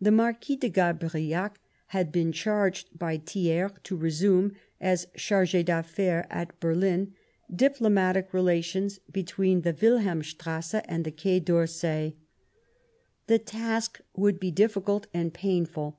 The 0.00 0.12
Marquis 0.12 0.54
de 0.54 0.68
Gabriac 0.68 1.58
had 1.86 2.12
been 2.12 2.30
charged 2.30 2.96
by 2.96 3.16
Thiers 3.18 3.72
to 3.82 3.96
resume, 3.96 4.52
as 4.80 5.08
Charge 5.16 5.64
d'Affair, 5.64 6.20
es 6.20 6.26
at 6.30 6.60
Berlin, 6.60 7.14
diplomatic 7.52 8.32
relations 8.32 9.00
between 9.10 9.62
the 9.62 9.72
Wilhelmstrasse 9.72 10.82
and 10.84 11.04
the 11.04 11.10
Quai 11.10 11.40
d'Orsay; 11.40 12.14
the 13.26 13.40
task 13.40 14.00
would 14.14 14.38
be 14.38 14.52
difficult 14.52 15.08
and 15.12 15.34
painful. 15.34 15.98